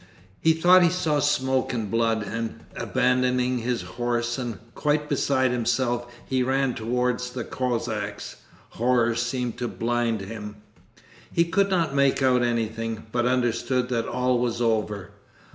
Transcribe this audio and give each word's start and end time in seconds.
He 0.39 0.53
thought 0.53 0.81
he 0.81 0.89
saw 0.89 1.19
smoke 1.19 1.73
and 1.73 1.91
blood, 1.91 2.23
and 2.23 2.61
abandoning 2.75 3.59
his 3.59 3.83
horse 3.83 4.39
and 4.39 4.57
quite 4.73 5.07
beside 5.07 5.51
himself 5.51 6.11
he 6.25 6.41
ran 6.41 6.73
towards 6.73 7.29
the 7.29 7.43
Cossacks. 7.43 8.37
Horror 8.69 9.13
seemed 9.13 9.59
to 9.59 9.67
blind 9.67 10.21
him. 10.21 10.55
He 11.31 11.43
could 11.43 11.69
not 11.69 11.93
make 11.93 12.23
out 12.23 12.41
anything, 12.41 13.05
but 13.11 13.27
understood 13.27 13.89
that 13.89 14.07
all 14.07 14.39
was 14.39 14.59
over. 14.59 15.11